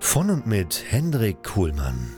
[0.00, 2.14] Von und mit Hendrik Kuhlmann.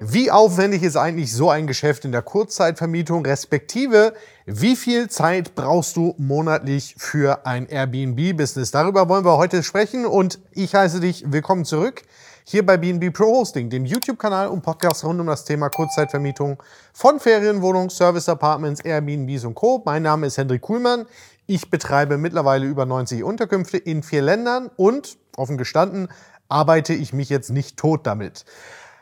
[0.00, 4.14] Wie aufwendig ist eigentlich so ein Geschäft in der Kurzzeitvermietung, respektive
[4.46, 8.70] wie viel Zeit brauchst du monatlich für ein Airbnb-Business?
[8.72, 12.02] Darüber wollen wir heute sprechen und ich heiße dich willkommen zurück
[12.48, 17.18] hier bei BNB Pro Hosting, dem YouTube-Kanal und Podcast rund um das Thema Kurzzeitvermietung von
[17.18, 19.82] Ferienwohnungen, Service Apartments, Airbnbs und Co.
[19.84, 21.06] Mein Name ist Hendrik Kuhlmann.
[21.48, 26.08] Ich betreibe mittlerweile über 90 Unterkünfte in vier Ländern und, offen gestanden,
[26.48, 28.44] arbeite ich mich jetzt nicht tot damit.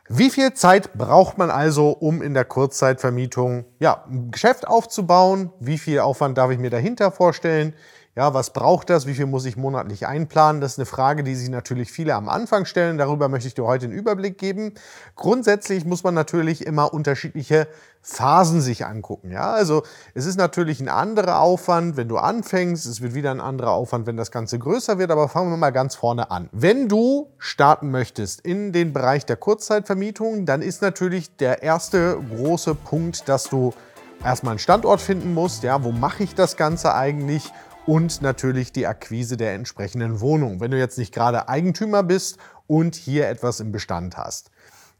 [0.09, 5.51] Wie viel Zeit braucht man also, um in der Kurzzeitvermietung ja, ein Geschäft aufzubauen?
[5.61, 7.75] Wie viel Aufwand darf ich mir dahinter vorstellen?
[8.17, 9.07] Ja, was braucht das?
[9.09, 10.61] Wie viel muss ich monatlich einplanen?
[10.61, 12.97] Das ist eine Frage, die sich natürlich viele am Anfang stellen.
[12.97, 14.75] Darüber möchte ich dir heute einen Überblick geben.
[15.17, 17.67] Grundsätzlich muss man natürlich immer unterschiedliche
[18.03, 19.33] Phasen sich angucken.
[19.33, 19.83] Ja, also
[20.15, 22.87] es ist natürlich ein anderer Aufwand, wenn du anfängst.
[22.87, 25.11] Es wird wieder ein anderer Aufwand, wenn das Ganze größer wird.
[25.11, 26.49] Aber fangen wir mal ganz vorne an.
[26.53, 32.77] Wenn du starten möchtest in den Bereich der Kurzzeitvermietung, dann ist natürlich der erste große
[32.77, 33.75] Punkt, dass du
[34.23, 35.65] erstmal einen Standort finden musst.
[35.65, 37.53] Ja, wo mache ich das Ganze eigentlich?
[37.87, 42.95] Und natürlich die Akquise der entsprechenden Wohnung, wenn du jetzt nicht gerade Eigentümer bist und
[42.95, 44.51] hier etwas im Bestand hast.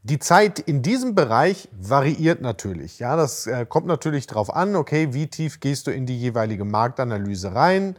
[0.03, 2.99] Die Zeit in diesem Bereich variiert natürlich.
[2.99, 6.63] Ja, das äh, kommt natürlich darauf an, okay, wie tief gehst du in die jeweilige
[6.63, 7.95] Marktanalyse rein?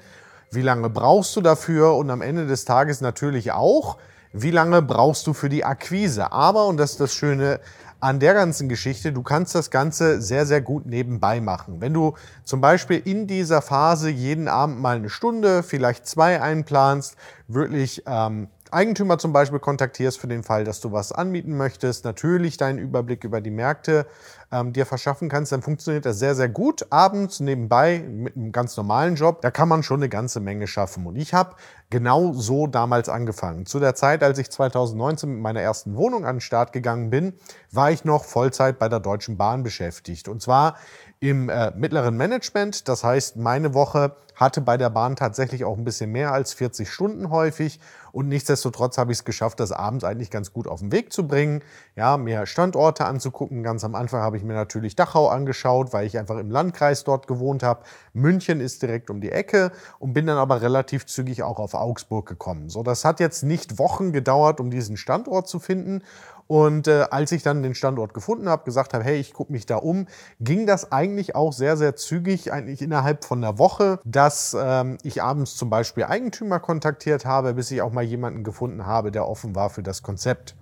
[0.50, 1.94] Wie lange brauchst du dafür?
[1.96, 3.98] Und am Ende des Tages natürlich auch,
[4.32, 6.32] wie lange brauchst du für die Akquise?
[6.32, 7.60] Aber, und das ist das Schöne
[8.00, 11.80] an der ganzen Geschichte, du kannst das Ganze sehr, sehr gut nebenbei machen.
[11.80, 12.14] Wenn du
[12.44, 17.16] zum Beispiel in dieser Phase jeden Abend mal eine Stunde, vielleicht zwei einplanst,
[17.48, 22.56] wirklich ähm, Eigentümer zum Beispiel kontaktierst für den Fall, dass du was anmieten möchtest, natürlich
[22.56, 24.06] deinen Überblick über die Märkte
[24.52, 26.86] ähm, dir verschaffen kannst, dann funktioniert das sehr, sehr gut.
[26.90, 31.06] Abends nebenbei mit einem ganz normalen Job, da kann man schon eine ganze Menge schaffen.
[31.06, 31.56] Und ich habe
[31.90, 33.66] genau so damals angefangen.
[33.66, 37.34] Zu der Zeit, als ich 2019 mit meiner ersten Wohnung an den Start gegangen bin,
[37.72, 40.28] war ich noch Vollzeit bei der Deutschen Bahn beschäftigt.
[40.28, 40.76] Und zwar
[41.20, 42.88] im äh, mittleren Management.
[42.88, 46.90] Das heißt, meine Woche hatte bei der Bahn tatsächlich auch ein bisschen mehr als 40
[46.90, 47.80] Stunden häufig.
[48.16, 51.28] Und nichtsdestotrotz habe ich es geschafft, das abends eigentlich ganz gut auf den Weg zu
[51.28, 51.60] bringen.
[51.96, 53.62] Ja, mehr Standorte anzugucken.
[53.62, 57.26] Ganz am Anfang habe ich mir natürlich Dachau angeschaut, weil ich einfach im Landkreis dort
[57.26, 57.84] gewohnt habe.
[58.14, 62.26] München ist direkt um die Ecke und bin dann aber relativ zügig auch auf Augsburg
[62.26, 62.70] gekommen.
[62.70, 66.02] So, das hat jetzt nicht Wochen gedauert, um diesen Standort zu finden.
[66.46, 69.66] Und äh, als ich dann den Standort gefunden habe, gesagt habe, hey, ich gucke mich
[69.66, 70.06] da um,
[70.40, 75.22] ging das eigentlich auch sehr, sehr zügig, eigentlich innerhalb von einer Woche, dass ähm, ich
[75.22, 79.54] abends zum Beispiel Eigentümer kontaktiert habe, bis ich auch mal jemanden gefunden habe, der offen
[79.54, 80.54] war für das Konzept.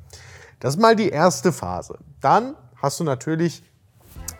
[0.60, 1.98] Das ist mal die erste Phase.
[2.20, 3.62] Dann hast du natürlich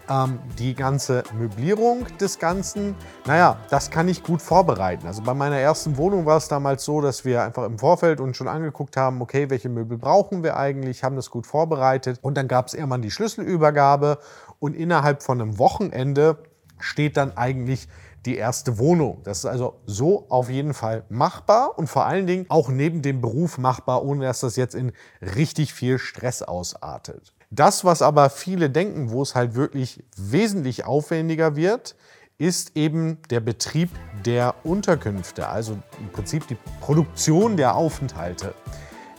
[0.09, 2.94] ähm, die ganze Möblierung des Ganzen,
[3.26, 5.06] naja, das kann ich gut vorbereiten.
[5.06, 8.37] Also bei meiner ersten Wohnung war es damals so, dass wir einfach im Vorfeld uns
[8.37, 12.48] schon angeguckt haben, okay, welche Möbel brauchen wir eigentlich, haben das gut vorbereitet und dann
[12.48, 14.19] gab es irgendwann die Schlüsselübergabe
[14.59, 16.38] und innerhalb von einem Wochenende
[16.78, 17.88] steht dann eigentlich
[18.26, 19.21] die erste Wohnung.
[19.25, 23.21] Das ist also so auf jeden Fall machbar und vor allen Dingen auch neben dem
[23.21, 27.34] Beruf machbar, ohne dass das jetzt in richtig viel Stress ausartet.
[27.54, 31.95] Das, was aber viele denken, wo es halt wirklich wesentlich aufwendiger wird,
[32.36, 33.91] ist eben der Betrieb
[34.27, 38.54] der Unterkünfte, also im Prinzip die Produktion der Aufenthalte.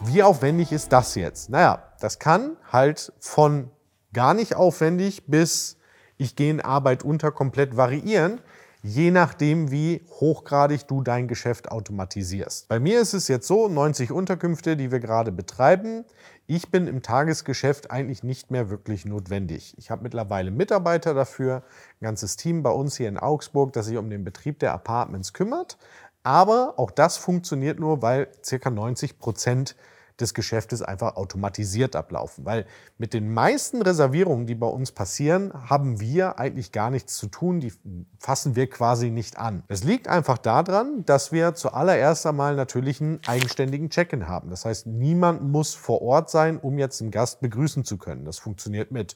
[0.03, 1.49] Wie aufwendig ist das jetzt?
[1.49, 3.71] Naja, das kann halt von
[4.11, 5.77] gar nicht aufwendig bis
[6.17, 8.39] ich gehe in Arbeit unter komplett variieren,
[8.85, 12.67] je nachdem, wie hochgradig du dein Geschäft automatisierst.
[12.67, 16.05] Bei mir ist es jetzt so, 90 Unterkünfte, die wir gerade betreiben.
[16.47, 19.73] Ich bin im Tagesgeschäft eigentlich nicht mehr wirklich notwendig.
[19.79, 21.63] Ich habe mittlerweile Mitarbeiter dafür,
[21.99, 25.33] ein ganzes Team bei uns hier in Augsburg, das sich um den Betrieb der Apartments
[25.33, 25.79] kümmert.
[26.21, 28.69] Aber auch das funktioniert nur, weil ca.
[28.69, 29.75] 90 Prozent
[30.19, 32.45] des Geschäftes einfach automatisiert ablaufen.
[32.45, 32.65] Weil
[32.97, 37.59] mit den meisten Reservierungen, die bei uns passieren, haben wir eigentlich gar nichts zu tun.
[37.59, 37.73] Die
[38.19, 39.63] fassen wir quasi nicht an.
[39.67, 44.49] Es liegt einfach daran, dass wir zuallererst einmal natürlich einen eigenständigen Check-in haben.
[44.49, 48.25] Das heißt, niemand muss vor Ort sein, um jetzt einen Gast begrüßen zu können.
[48.25, 49.15] Das funktioniert mit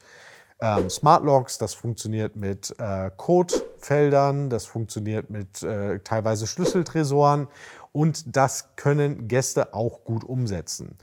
[0.62, 7.48] ähm, Smart Logs, das funktioniert mit äh, Codefeldern, das funktioniert mit äh, teilweise Schlüsseltresoren
[7.92, 10.98] und das können Gäste auch gut umsetzen.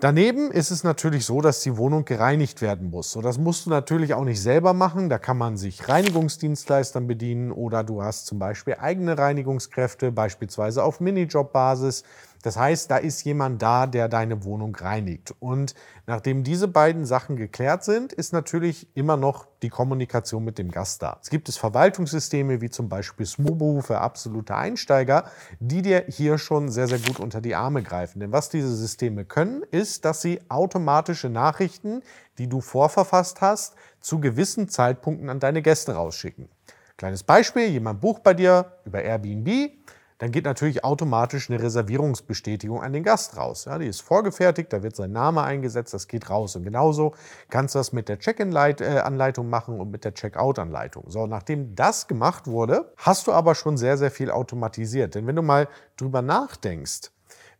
[0.00, 3.12] Daneben ist es natürlich so, dass die Wohnung gereinigt werden muss.
[3.12, 5.08] So, das musst du natürlich auch nicht selber machen.
[5.08, 11.00] Da kann man sich Reinigungsdienstleistern bedienen oder du hast zum Beispiel eigene Reinigungskräfte, beispielsweise auf
[11.00, 12.02] Minijob-Basis.
[12.44, 15.34] Das heißt, da ist jemand da, der deine Wohnung reinigt.
[15.40, 15.74] Und
[16.06, 21.02] nachdem diese beiden Sachen geklärt sind, ist natürlich immer noch die Kommunikation mit dem Gast
[21.02, 21.18] da.
[21.22, 25.24] Es gibt es Verwaltungssysteme wie zum Beispiel Smubu für absolute Einsteiger,
[25.58, 28.20] die dir hier schon sehr, sehr gut unter die Arme greifen.
[28.20, 32.02] Denn was diese Systeme können, ist, dass sie automatische Nachrichten,
[32.36, 36.50] die du vorverfasst hast, zu gewissen Zeitpunkten an deine Gäste rausschicken.
[36.98, 39.72] Kleines Beispiel, jemand bucht bei dir über Airbnb,
[40.18, 43.64] dann geht natürlich automatisch eine Reservierungsbestätigung an den Gast raus.
[43.64, 46.54] Ja, die ist vorgefertigt, da wird sein Name eingesetzt, das geht raus.
[46.56, 47.14] Und genauso
[47.50, 51.04] kannst du das mit der Check-in-Anleitung machen und mit der Check-out-Anleitung.
[51.08, 55.14] So, nachdem das gemacht wurde, hast du aber schon sehr, sehr viel automatisiert.
[55.14, 57.10] Denn wenn du mal drüber nachdenkst,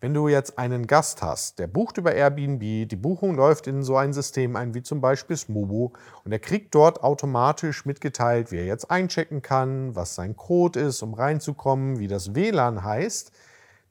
[0.04, 3.96] wenn du jetzt einen Gast hast, der bucht über Airbnb, die Buchung läuft in so
[3.96, 5.92] ein System ein wie zum Beispiel Smubu
[6.26, 11.00] und er kriegt dort automatisch mitgeteilt, wie er jetzt einchecken kann, was sein Code ist,
[11.00, 13.32] um reinzukommen, wie das WLAN heißt.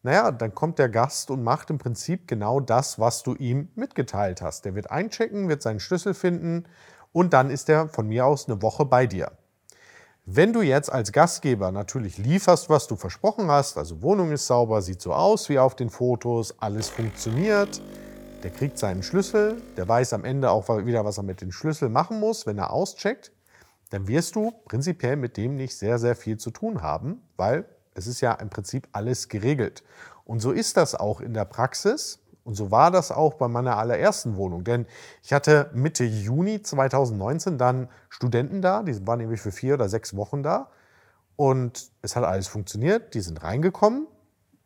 [0.03, 4.43] Naja, dann kommt der Gast und macht im Prinzip genau das, was du ihm mitgeteilt
[4.43, 4.65] hast.
[4.65, 6.65] Der wird einchecken, wird seinen Schlüssel finden
[7.11, 9.31] und dann ist er von mir aus eine Woche bei dir.
[10.25, 14.81] Wenn du jetzt als Gastgeber natürlich lieferst, was du versprochen hast, also Wohnung ist sauber,
[14.81, 17.81] sieht so aus wie auf den Fotos, alles funktioniert,
[18.41, 21.89] der kriegt seinen Schlüssel, der weiß am Ende auch wieder, was er mit dem Schlüssel
[21.89, 23.33] machen muss, wenn er auscheckt,
[23.89, 28.07] dann wirst du prinzipiell mit dem nicht sehr, sehr viel zu tun haben, weil es
[28.07, 29.83] ist ja im Prinzip alles geregelt.
[30.23, 32.22] Und so ist das auch in der Praxis.
[32.43, 34.63] Und so war das auch bei meiner allerersten Wohnung.
[34.63, 34.85] Denn
[35.23, 40.15] ich hatte Mitte Juni 2019 dann Studenten da, die waren nämlich für vier oder sechs
[40.15, 40.69] Wochen da.
[41.35, 44.07] Und es hat alles funktioniert, die sind reingekommen.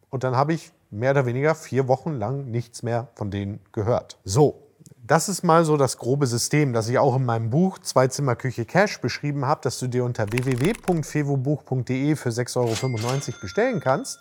[0.09, 4.17] Und dann habe ich mehr oder weniger vier Wochen lang nichts mehr von denen gehört.
[4.23, 4.67] So,
[5.05, 8.35] das ist mal so das grobe System, das ich auch in meinem Buch Zwei Zimmer
[8.35, 14.19] Küche Cash beschrieben habe, das du dir unter www.fevobuch.de für 6,95 Euro bestellen kannst.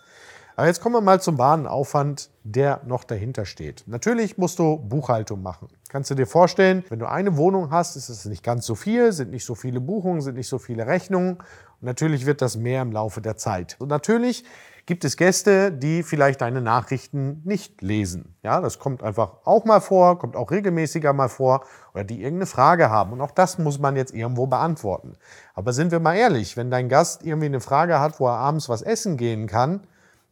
[0.59, 3.85] Aber jetzt kommen wir mal zum Warenaufwand, der noch dahinter steht.
[3.87, 5.69] Natürlich musst du Buchhaltung machen.
[5.91, 9.13] Kannst du dir vorstellen, wenn du eine Wohnung hast, ist es nicht ganz so viel,
[9.13, 11.35] sind nicht so viele Buchungen, sind nicht so viele Rechnungen.
[11.35, 13.77] Und natürlich wird das mehr im Laufe der Zeit.
[13.81, 14.45] Und natürlich
[14.87, 18.35] gibt es Gäste, die vielleicht deine Nachrichten nicht lesen.
[18.43, 22.47] Ja, das kommt einfach auch mal vor, kommt auch regelmäßiger mal vor oder die irgendeine
[22.47, 23.13] Frage haben.
[23.13, 25.19] Und auch das muss man jetzt irgendwo beantworten.
[25.55, 28.71] Aber sind wir mal ehrlich, wenn dein Gast irgendwie eine Frage hat, wo er abends
[28.71, 29.83] was essen gehen kann,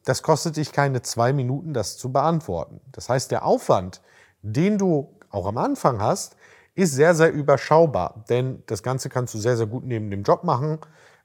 [0.04, 2.80] das kostet dich keine zwei Minuten, das zu beantworten.
[2.92, 4.02] Das heißt, der Aufwand,
[4.42, 6.36] den du auch am Anfang hast,
[6.74, 8.24] ist sehr, sehr überschaubar.
[8.28, 10.78] Denn das Ganze kannst du sehr, sehr gut neben dem Job machen.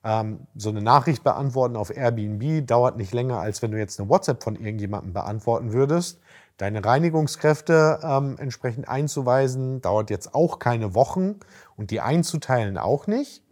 [0.03, 4.09] Ähm, so eine Nachricht beantworten auf Airbnb dauert nicht länger, als wenn du jetzt eine
[4.09, 6.19] WhatsApp von irgendjemandem beantworten würdest.
[6.57, 11.39] Deine Reinigungskräfte ähm, entsprechend einzuweisen, dauert jetzt auch keine Wochen
[11.75, 13.43] und die einzuteilen auch nicht.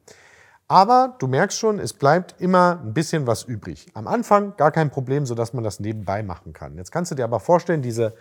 [0.67, 3.87] Aber du merkst schon, es bleibt immer ein bisschen was übrig.
[3.93, 6.75] Am Anfang gar kein Problem, sodass man das nebenbei machen kann.
[6.75, 8.15] Jetzt kannst du dir aber vorstellen, diese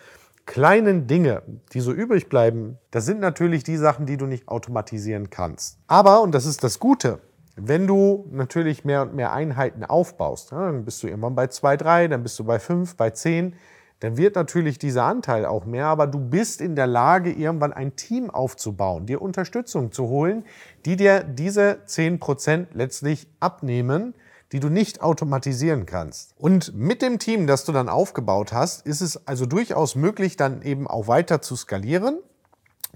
[0.46, 5.28] kleinen Dinge, die so übrig bleiben, das sind natürlich die Sachen, die du nicht automatisieren
[5.28, 5.78] kannst.
[5.88, 7.18] Aber, und das ist das Gute,
[7.56, 12.06] wenn du natürlich mehr und mehr Einheiten aufbaust, dann bist du irgendwann bei zwei, drei,
[12.06, 13.54] dann bist du bei fünf, bei zehn,
[14.00, 17.96] dann wird natürlich dieser Anteil auch mehr, aber du bist in der Lage, irgendwann ein
[17.96, 20.44] Team aufzubauen, dir Unterstützung zu holen,
[20.84, 24.14] die dir diese 10% letztlich abnehmen,
[24.52, 26.34] die du nicht automatisieren kannst.
[26.36, 30.62] Und mit dem Team, das du dann aufgebaut hast, ist es also durchaus möglich, dann
[30.62, 32.18] eben auch weiter zu skalieren.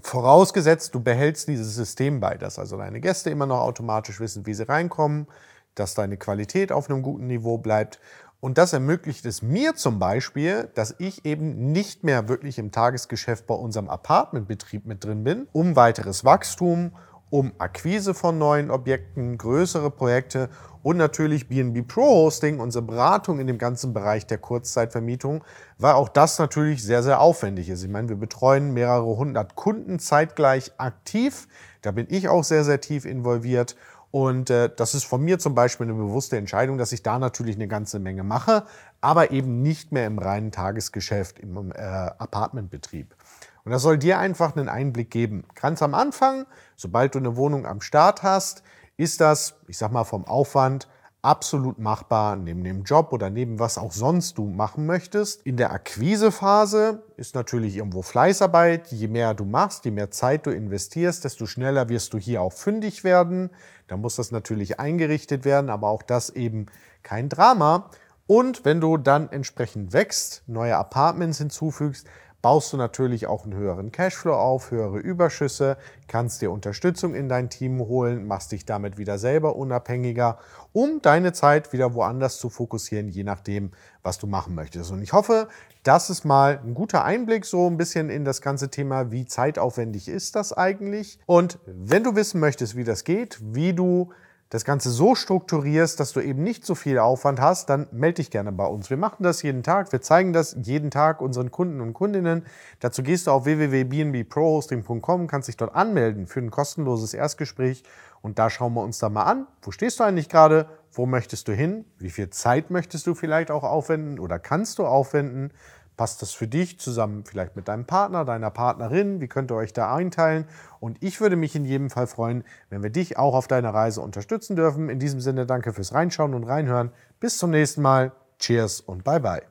[0.01, 4.53] Vorausgesetzt, du behältst dieses System bei, dass also deine Gäste immer noch automatisch wissen, wie
[4.53, 5.27] sie reinkommen,
[5.75, 7.99] dass deine Qualität auf einem guten Niveau bleibt
[8.41, 13.45] und das ermöglicht es mir zum Beispiel, dass ich eben nicht mehr wirklich im Tagesgeschäft
[13.45, 16.91] bei unserem Apartmentbetrieb mit drin bin, um weiteres Wachstum,
[17.29, 20.49] um Akquise von neuen Objekten, größere Projekte
[20.81, 25.43] und natürlich BNB Pro Hosting, unsere Beratung in dem ganzen Bereich der Kurzzeitvermietung,
[25.77, 27.83] weil auch das natürlich sehr, sehr aufwendig ist.
[27.83, 31.47] Ich meine, wir betreuen mehrere hundert Kunden zeitgleich aktiv.
[31.83, 33.75] Da bin ich auch sehr, sehr tief involviert
[34.11, 37.55] Und äh, das ist von mir zum Beispiel eine bewusste Entscheidung, dass ich da natürlich
[37.55, 38.65] eine ganze Menge mache,
[38.99, 43.15] aber eben nicht mehr im reinen Tagesgeschäft, im äh, Apartmentbetrieb.
[43.63, 45.45] Und das soll dir einfach einen Einblick geben.
[45.55, 48.63] Ganz am Anfang, sobald du eine Wohnung am Start hast,
[48.97, 50.87] ist das, ich sag mal, vom Aufwand
[51.21, 55.45] absolut machbar neben dem Job oder neben was auch sonst du machen möchtest.
[55.45, 58.91] In der Akquisephase ist natürlich irgendwo Fleißarbeit.
[58.91, 62.53] Je mehr du machst, je mehr Zeit du investierst, desto schneller wirst du hier auch
[62.53, 63.51] fündig werden.
[63.87, 66.65] Da muss das natürlich eingerichtet werden, aber auch das eben
[67.03, 67.89] kein Drama.
[68.25, 72.07] Und wenn du dann entsprechend wächst, neue Apartments hinzufügst,
[72.41, 77.49] baust du natürlich auch einen höheren Cashflow auf, höhere Überschüsse, kannst dir Unterstützung in dein
[77.49, 80.39] Team holen, machst dich damit wieder selber unabhängiger,
[80.73, 83.71] um deine Zeit wieder woanders zu fokussieren, je nachdem,
[84.03, 84.91] was du machen möchtest.
[84.91, 85.47] Und ich hoffe,
[85.83, 90.07] das ist mal ein guter Einblick so ein bisschen in das ganze Thema, wie zeitaufwendig
[90.07, 91.19] ist das eigentlich.
[91.25, 94.11] Und wenn du wissen möchtest, wie das geht, wie du
[94.51, 98.31] das Ganze so strukturierst, dass du eben nicht so viel Aufwand hast, dann melde dich
[98.31, 98.89] gerne bei uns.
[98.89, 99.93] Wir machen das jeden Tag.
[99.93, 102.45] Wir zeigen das jeden Tag unseren Kunden und Kundinnen.
[102.81, 107.83] Dazu gehst du auf www.bnbprohosting.com, kannst dich dort anmelden für ein kostenloses Erstgespräch
[108.21, 109.47] und da schauen wir uns da mal an.
[109.61, 110.67] Wo stehst du eigentlich gerade?
[110.91, 111.85] Wo möchtest du hin?
[111.97, 115.53] Wie viel Zeit möchtest du vielleicht auch aufwenden oder kannst du aufwenden?
[115.97, 119.21] Passt das für dich zusammen vielleicht mit deinem Partner, deiner Partnerin?
[119.21, 120.45] Wie könnt ihr euch da einteilen?
[120.79, 124.01] Und ich würde mich in jedem Fall freuen, wenn wir dich auch auf deiner Reise
[124.01, 124.89] unterstützen dürfen.
[124.89, 126.91] In diesem Sinne danke fürs Reinschauen und Reinhören.
[127.19, 128.13] Bis zum nächsten Mal.
[128.39, 129.43] Cheers und bye bye.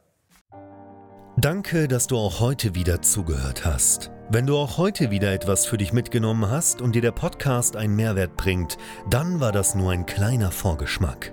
[1.37, 4.11] Danke, dass du auch heute wieder zugehört hast.
[4.29, 7.97] Wenn du auch heute wieder etwas für dich mitgenommen hast und dir der Podcast einen
[7.97, 8.77] Mehrwert bringt,
[9.09, 11.33] dann war das nur ein kleiner Vorgeschmack.